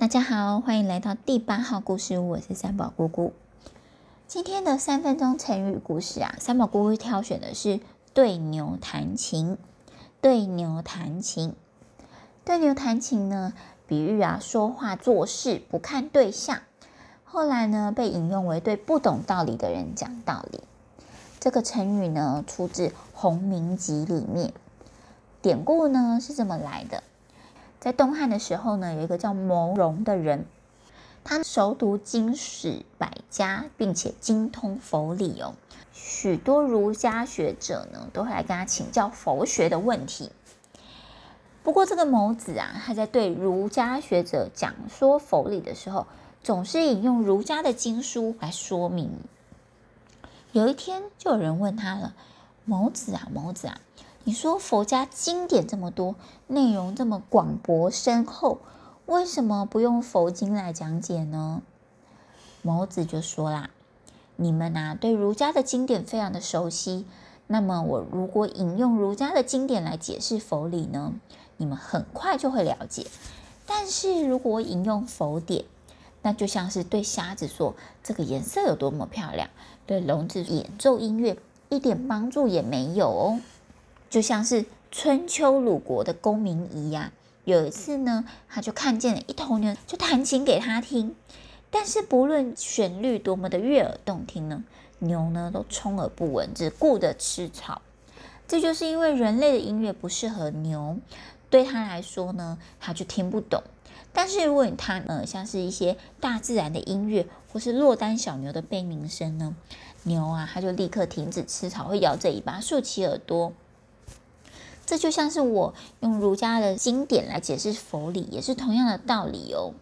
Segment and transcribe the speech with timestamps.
[0.00, 3.34] 大家好，欢迎来到第八号故事屋，我是三宝姑姑。
[4.26, 7.80] 今天的三分钟成语故事啊，三宝姑姑挑选的是
[8.14, 9.58] 对牛弹琴。
[10.22, 11.52] 对牛弹琴，
[12.46, 13.52] 对牛弹琴呢，
[13.86, 16.60] 比喻啊说话做事不看对象。
[17.22, 20.62] 后来呢，被引用为对不懂道理的人讲道理。
[21.38, 24.54] 这个成语呢，出自《洪明集》里面。
[25.42, 27.02] 典故呢是这么来的。
[27.80, 30.44] 在东汉的时候呢，有一个叫牟荣的人，
[31.24, 35.54] 他熟读经史百家，并且精通佛理哦。
[35.94, 40.30] 许多儒家学者呢，都会来跟他请教佛学的问题。
[41.62, 46.06] 不过，这个牟子啊，他在对儒家学者讲说佛理的时候，
[46.42, 49.10] 总是引用儒家的经书来说明。
[50.52, 52.14] 有一天，就有人问他了
[52.66, 53.80] ：“牟子啊，牟子啊。”
[54.24, 56.14] 你说佛家经典这么多，
[56.46, 58.58] 内容这么广博深厚，
[59.06, 61.62] 为什么不用佛经来讲解呢？
[62.60, 63.70] 牟子就说啦
[64.36, 67.06] ：“你们呐，对儒家的经典非常的熟悉，
[67.46, 71.14] 那么我如果引用儒家的经典来解释佛理呢，
[71.56, 73.06] 你们很快就会了解。
[73.66, 75.64] 但是如果引用佛典，
[76.20, 77.74] 那就像是对瞎子说
[78.04, 79.48] 这个颜色有多么漂亮，
[79.86, 81.38] 对聋子演奏音乐
[81.70, 83.40] 一点帮助也没有哦。”
[84.10, 87.12] 就像是春秋鲁国的公明仪呀，
[87.44, 91.14] 有一次呢，他就看见了一头牛，就弹琴给他听。
[91.70, 94.64] 但是不论旋律多么的悦耳动听呢，
[94.98, 97.82] 牛呢都充耳不闻，只顾着吃草。
[98.48, 100.98] 这就是因为人类的音乐不适合牛，
[101.48, 103.62] 对他来说呢，他就听不懂。
[104.12, 109.54] 但是如果你弹呃像是一些大自然的音乐，或是落单小牛的悲鸣声呢，
[110.02, 113.52] 牛啊，他就立刻停止吃草，会摇着尾巴，竖起耳朵。
[114.90, 119.72] 这就像是我用儒家的经典来解释佛理，也是同样的道理哦。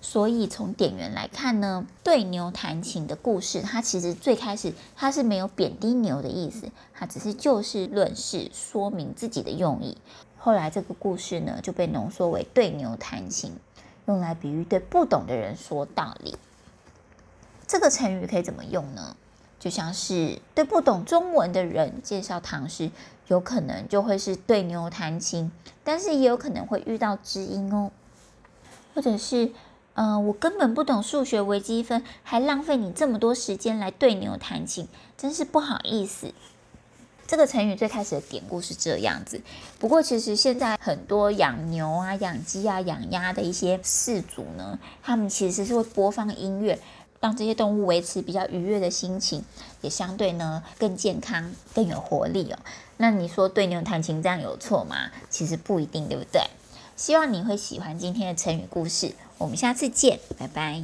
[0.00, 9.98] 所以从典源来看呢，对牛弹琴的故事，它其实最开始它是没有贬低牛的意思，它只是就事论事，说明自己的用意。
[10.38, 13.52] 后来这个故事呢就被浓缩为对牛弹琴，
[14.06, 16.34] 用来比喻对不懂的人说道理。
[17.66, 19.14] 这个成语可以怎么用呢？
[19.60, 22.90] 就像是对不懂中文的人介绍唐诗，
[23.28, 25.52] 有可能就会是对牛弹琴，
[25.84, 27.92] 但是也有可能会遇到知音哦。
[28.94, 29.52] 或者是，
[29.94, 36.32] 嗯、呃，我根本不懂数学微积分，还浪费你这么多时间来对牛弹琴，真是不好意思。
[37.28, 39.40] 这个成语最开始的典故是这样子，
[39.78, 46.80] 不过其实现在很多养牛啊、养鸡啊、养鸭的一些饲主呢，他们其实是会播放音乐。
[47.20, 49.44] 让这些动物维持比较愉悦的心情，
[49.82, 52.58] 也相对呢更健康、更有活力哦。
[52.96, 55.10] 那你说对牛弹琴这样有错吗？
[55.28, 56.42] 其实不一定，对不对？
[56.96, 60.82] 希望你会喜欢今天的成语故事，我们下次见，拜拜。